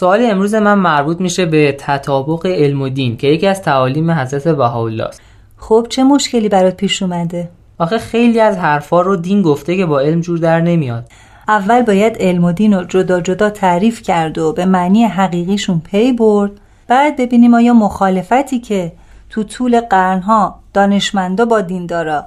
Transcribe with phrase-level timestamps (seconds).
[0.00, 4.48] سوال امروز من مربوط میشه به تطابق علم و دین که یکی از تعالیم حضرت
[4.48, 5.20] بهاءالله است.
[5.56, 10.00] خب چه مشکلی برات پیش اومده؟ آخه خیلی از حرفا رو دین گفته که با
[10.00, 11.04] علم جور در نمیاد.
[11.48, 16.12] اول باید علم و دین رو جدا جدا تعریف کرد و به معنی حقیقیشون پی
[16.12, 16.50] برد.
[16.88, 18.92] بعد ببینیم آیا مخالفتی که
[19.30, 22.24] تو طول قرنها دانشمندا با دیندارا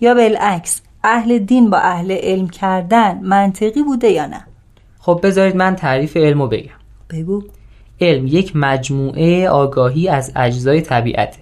[0.00, 4.44] یا بالعکس اهل دین با اهل علم کردن منطقی بوده یا نه؟
[5.00, 6.77] خب بذارید من تعریف علم رو بگم.
[7.10, 7.42] بگو.
[8.00, 11.38] علم یک مجموعه آگاهی از اجزای طبیعته.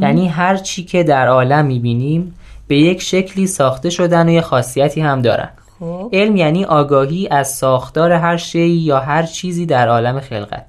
[0.00, 2.34] یعنی هر چی که در عالم می‌بینیم
[2.68, 5.48] به یک شکلی ساخته شدن و یه خاصیتی هم دارن.
[5.78, 6.10] خب.
[6.12, 10.66] علم یعنی آگاهی از ساختار هر شی یا هر چیزی در عالم خلقت.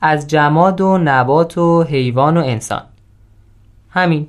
[0.00, 2.82] از جماد و نبات و حیوان و انسان.
[3.90, 4.26] همین.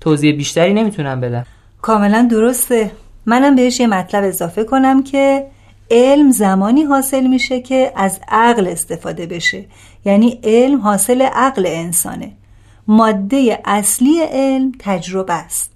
[0.00, 1.46] توضیح بیشتری نمی‌تونم بدم.
[1.82, 2.90] کاملا درسته.
[3.26, 5.46] منم بهش یه مطلب اضافه کنم که
[5.90, 9.64] علم زمانی حاصل میشه که از عقل استفاده بشه.
[10.04, 12.32] یعنی علم حاصل عقل انسانه.
[12.86, 15.70] ماده اصلی علم تجربه است.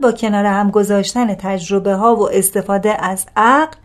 [0.00, 3.76] با کنار هم گذاشتن تجربه ها و استفاده از عقل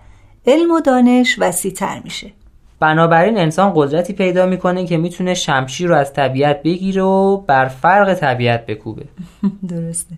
[0.48, 2.32] علم و دانش وسیعتر میشه.
[2.80, 8.14] بنابراین انسان قدرتی پیدا می‌کنه که می‌تونه شمشیر رو از طبیعت بگیره و بر فرق
[8.14, 9.06] طبیعت بکوبه.
[9.70, 10.16] درسته.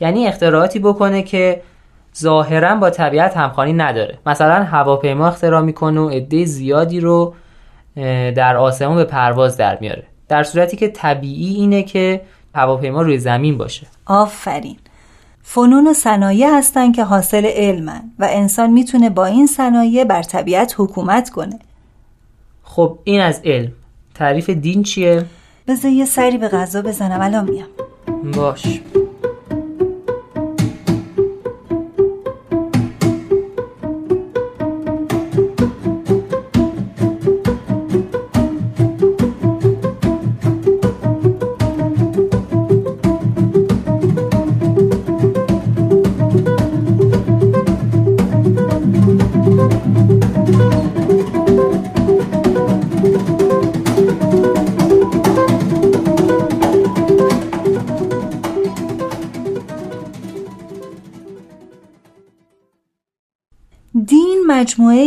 [0.00, 1.62] یعنی اختراعاتی بکنه که
[2.18, 4.18] ظاهرا با طبیعت همخوانی نداره.
[4.26, 7.34] مثلا هواپیما اختراع می‌کنه و عده زیادی رو
[8.36, 10.04] در آسمون به پرواز در میاره.
[10.28, 12.20] در صورتی که طبیعی اینه که
[12.54, 13.86] هواپیما روی زمین باشه.
[14.06, 14.76] آفرین.
[15.42, 20.74] فنون و صنایع هستن که حاصل علمن و انسان می‌تونه با این صنایع بر طبیعت
[20.78, 21.58] حکومت کنه.
[22.62, 23.72] خب این از علم.
[24.14, 25.24] تعریف دین چیه؟
[25.68, 27.20] بذار یه سری به غذا بزنم.
[27.20, 27.68] الان میام.
[28.32, 28.80] باش.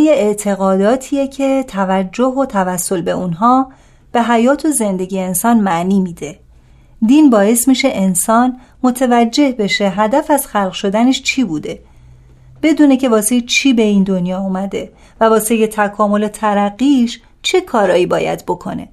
[0.10, 3.72] اعتقاداتیه که توجه و توسل به اونها
[4.12, 6.40] به حیات و زندگی انسان معنی میده.
[7.06, 11.80] دین باعث میشه انسان متوجه بشه هدف از خلق شدنش چی بوده.
[12.64, 18.46] بدونه که واسه چی به این دنیا اومده و واسه تکامل ترقیش چه کارایی باید
[18.46, 18.90] بکنه.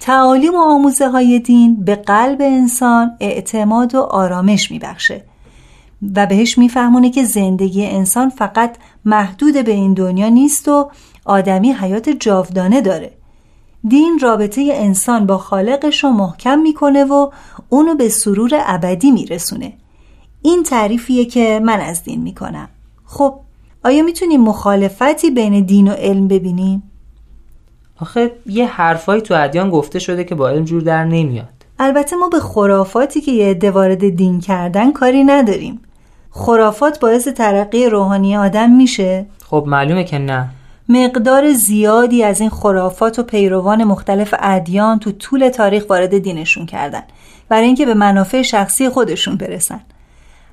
[0.00, 5.24] تعالیم و آموزه های دین به قلب انسان اعتماد و آرامش میبخشه.
[6.16, 10.90] و بهش میفهمونه که زندگی انسان فقط محدود به این دنیا نیست و
[11.24, 13.12] آدمی حیات جاودانه داره.
[13.88, 17.30] دین رابطه انسان با خالقش رو محکم می‌کنه و
[17.68, 19.72] اونو به سرور ابدی میرسونه.
[20.42, 22.68] این تعریفیه که من از دین می‌کنم.
[23.04, 23.34] خب
[23.84, 26.82] آیا می‌تونیم مخالفتی بین دین و علم ببینیم؟
[28.00, 31.48] آخه یه حرفایی تو ادیان گفته شده که با علم جور در نمیاد.
[31.78, 35.80] البته ما به خرافاتی که یه عده وارد دین کردن کاری نداریم.
[36.36, 40.48] خرافات باعث ترقی روحانی آدم میشه؟ خب معلومه که نه.
[40.88, 47.02] مقدار زیادی از این خرافات و پیروان مختلف ادیان تو طول تاریخ وارد دینشون کردن.
[47.48, 49.80] برای اینکه به منافع شخصی خودشون برسن.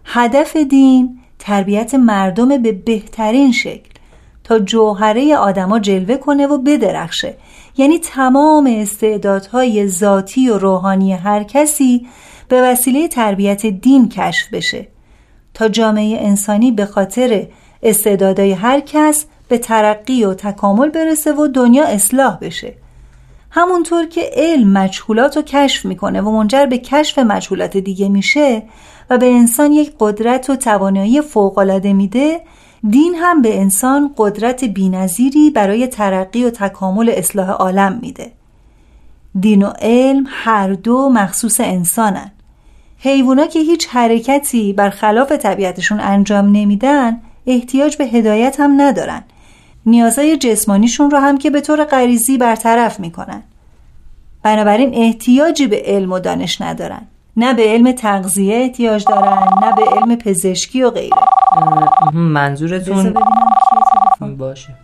[0.06, 3.90] هدف دین تربیت مردم به بهترین شکل.
[4.44, 7.38] تا جوهره آدما جلوه کنه و بدرخشه.
[7.78, 12.08] یعنی تمام استعدادهای ذاتی و روحانی هر کسی
[12.48, 14.93] به وسیله تربیت دین کشف بشه.
[15.54, 17.48] تا جامعه انسانی به خاطر
[17.84, 22.74] استعدادهای هر کس به ترقی و تکامل برسه و دنیا اصلاح بشه.
[23.50, 28.64] همونطور که علم مجهولات رو کشف می‌کنه و منجر به کشف مجهولات دیگه میشه
[29.10, 32.42] و به انسان یک قدرت و توانایی فوقالعاده میده
[32.90, 38.32] دین هم به انسان قدرت بینظیری برای ترقی و تکامل اصلاح عالم میده.
[39.40, 42.32] دین و علم هر دو مخصوص انسانن.
[43.04, 49.24] حیوونا که هیچ حرکتی برخلاف طبیعتشون انجام نمیدن احتیاج به هدایت هم ندارن.
[49.86, 53.44] نیازهای جسمانیشون رو هم که به طور غریزی برطرف می‌کنن.
[54.44, 57.02] بنابراین احتیاجی به علم و دانش ندارن.
[57.38, 61.18] نه به علم تغذیه احتیاج دارن نه به علم پزشکی و غیره.
[62.14, 63.14] منظورتون؟
[64.38, 64.76] باشه.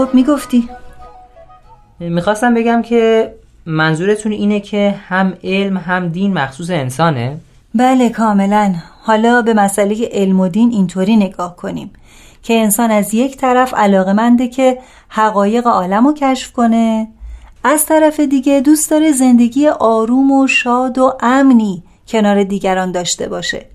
[0.00, 0.68] خب می‌گفتی.
[2.00, 3.32] می‌خواستم بگم که
[3.66, 7.36] منظورتون اینه که هم علم هم دین مخصوص انسانه؟
[7.74, 8.74] بله کاملا.
[9.02, 11.90] حالا به مسئله علم و دین اینطوری نگاه کنیم
[12.42, 17.08] که انسان از یک طرف علاقمنده که حقایق عالم رو کشف کنه
[17.64, 23.66] از طرف دیگه دوست داره زندگی آروم و شاد و امنی کنار دیگران داشته باشه.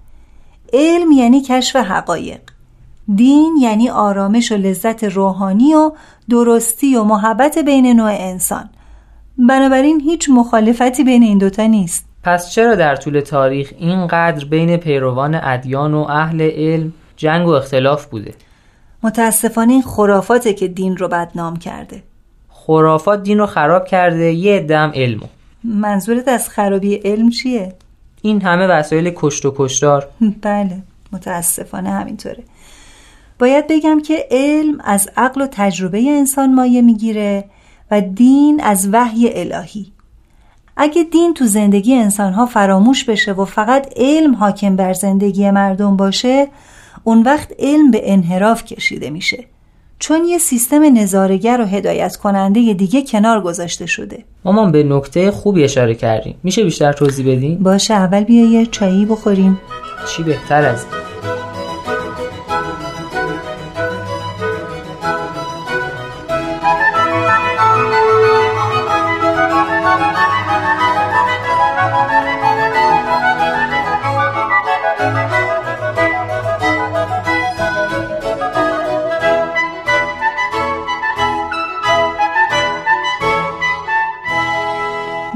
[0.74, 2.39] علم یعنی کشف حقایق.
[3.16, 5.92] دین یعنی آرامش و لذت روحانی و
[6.30, 8.69] درستی و محبت بین نوع انسان.
[9.38, 12.06] بنابراین هیچ مخالفتی بین این دوتا نیست.
[12.24, 18.06] پس چرا در طول تاریخ اینقدر بین پیروان ادیان و اهل علم جنگ و اختلاف
[18.06, 18.34] بوده؟
[19.04, 22.04] متاسفانه این خرافاته که دین رو بدنام کرده.
[22.50, 25.25] خرافات دین رو خراب کرده یه دم علمو
[25.63, 27.74] منظورت از خرابی علم چیه؟
[28.22, 30.08] این همه وسایل کشت و کشتار.
[30.42, 30.81] بله
[31.12, 32.44] متاسفانه همینطوره.
[33.40, 37.46] باید بگم که علم از عقل و تجربه انسان مایه می‌گیره
[37.92, 39.92] و دین از وحی الهی.
[40.78, 46.48] اگه دین تو زندگی انسانها فراموش بشه و فقط علم حاکم بر زندگی مردم باشه
[47.04, 49.44] اون وقت علم به انحراف کشیده میشه.
[50.00, 54.24] چون یه سیستم نظارگر و هدایت کننده دیگه کنار گذاشته شده.
[54.46, 59.06] مامان به نکته خوبی اشاره کردیم میشه بیشتر توضیح بدین؟ باشه اول بیا یه چایی
[59.06, 59.60] بخوریم.
[60.08, 60.86] چی بهتر از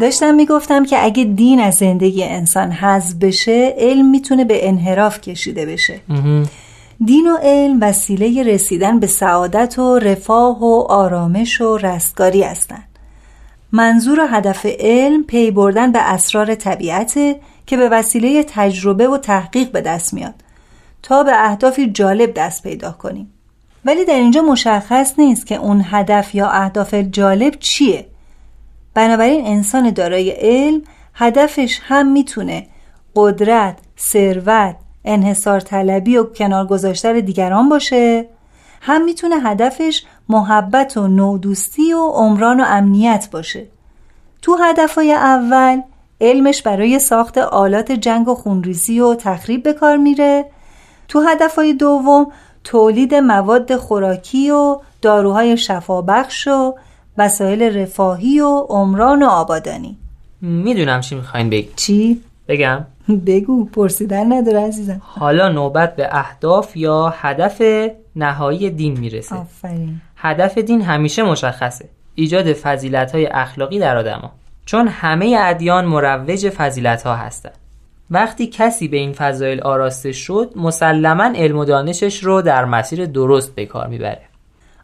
[0.09, 5.65] داشتم می‌گفتم که اگه دین از زندگی انسان حذف بشه علم می‌تونه به انحراف کشیده
[5.65, 5.99] بشه.
[7.05, 12.87] دین و علم وسیله رسیدن به سعادت و رفاه و آرامش و رستگاری هستند.
[13.71, 17.35] منظور و هدف علم پی بردن به اسرار طبیعته
[17.65, 20.35] که به وسیله تجربه و تحقیق به دست میاد
[21.03, 23.33] تا به اهدافی جالب دست پیدا کنیم.
[23.85, 28.05] ولی در اینجا مشخص نیست که اون هدف یا اهداف جالب چیه.
[28.99, 30.81] بنابراین انسان دارای علم
[31.13, 32.67] هدفش هم می‌تونه
[33.15, 34.75] قدرت، ثروت،
[35.05, 38.27] انحصار طلبی و کنار گذاشتن دیگران باشه.
[38.81, 43.67] هم می‌تونه هدفش محبت و نودوستی و عمران و امنیت باشه.
[44.41, 45.81] تو هدفهای اول
[46.21, 50.45] علمش برای ساخت آلات جنگ و خونریزی و تخریب به کار میره.
[51.07, 52.31] تو هدفهای دوم
[52.63, 56.75] تولید مواد خوراکی و داروهای شفابخش و
[57.19, 59.97] وسایل رفاهی و عمران و آبادانی.
[60.41, 61.69] می‌دونم چی می‌خواین بگی.
[61.75, 62.85] چی؟ بگم.
[63.27, 65.01] بگو پرسیدن نداره عزیزم.
[65.05, 67.61] حالا نوبت به اهداف یا هدف
[68.15, 69.35] نهایی دین می‌رسه.
[69.35, 70.01] آفرین.
[70.15, 71.89] هدف دین همیشه مشخصه.
[72.15, 74.31] ایجاد فضیلت های اخلاقی در آدما
[74.65, 77.57] چون همه ادیان مروج فضیلت ها هستند
[78.11, 83.55] وقتی کسی به این فضایل آراسته شد مسلما علم و دانشش رو در مسیر درست
[83.55, 84.28] به کار می‌بره.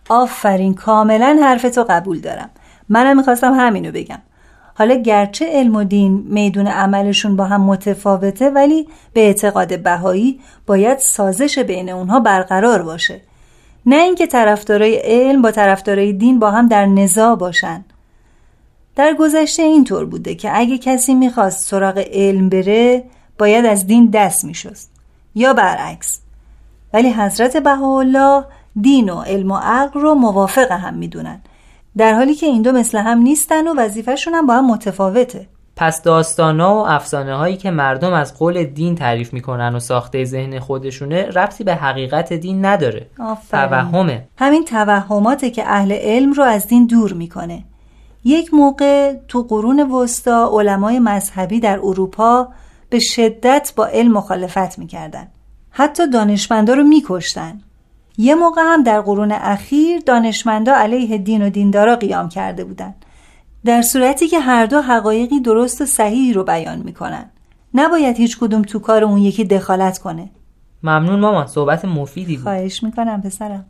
[0.10, 2.50] آفرین کاملا حرفتو قبول دارم.
[2.90, 4.22] منم می‌خواستم همینو بگم.
[4.78, 10.98] حالا گرچه علم و دین میدون عملشون با هم متفاوته ولی به اعتقاد بهایی باید
[10.98, 13.22] سازش بین اونها برقرار باشه.
[13.86, 17.86] نه اینکه طرفدارای علم با طرفدارای دین با هم در نزاع باشن.
[18.96, 23.04] در گذشته اینطور بوده که اگه کسی می‌خواست سراغ علم بره
[23.38, 24.92] باید از دین دست میشست.
[25.36, 26.20] یا برعکس.
[26.94, 28.44] ولی حضرت بهاءالله
[28.82, 31.42] دین و علم و عقل رو موافق هم می‌دونن.
[31.98, 35.48] در حالی که این دو مثل هم نیستن و وظیفهشون هم با هم متفاوته.
[35.76, 40.60] پس داستانا و افسانه هایی که مردم از قول دین تعریف می‌کنن و ساخته ذهن
[40.60, 43.08] خودشونه ربطی به حقیقت دین نداره.
[43.52, 44.28] توهمه.
[44.38, 47.64] همین توهماته که اهل علم رو از دین دور می‌کنه.
[48.24, 52.48] یک موقع تو قرون وسطا علمای مذهبی در اروپا
[52.90, 55.28] به شدت با علم مخالفت می‌کردن.
[55.70, 57.62] حتی دانشمندا رو میکشتن.
[58.18, 63.06] یه موقع هم در قرون اخیر دانشمندا علیه دین و دیندارا قیام کرده بودند.
[63.66, 67.30] در صورتی که هر دو حقایقی درست و صحیحی رو بیان می‌کنن.
[67.74, 70.30] نباید هیچ کدوم تو کار اون یکی دخالت کنه.
[70.84, 72.44] ممنون مامان صحبت مفیدی بود.
[72.44, 73.66] خواهش می‌کنم پسرم.